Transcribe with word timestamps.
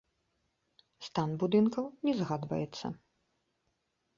Стан 1.07 1.29
будынкаў 1.45 1.85
не 2.09 2.13
згадваецца. 2.23 2.85